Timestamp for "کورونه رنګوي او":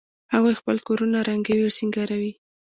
0.87-1.71